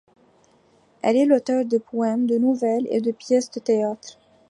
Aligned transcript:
Elle 1.03 1.15
est 1.15 1.25
l'auteur 1.27 1.63
de 1.63 1.77
poèmes, 1.77 2.25
de 2.25 2.39
nouvelles 2.39 2.87
et 2.89 3.01
de 3.01 3.11
pièces 3.11 3.51
de 3.51 3.59
théâtre. 3.59 4.17